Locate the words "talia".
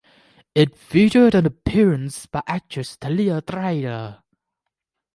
2.97-3.43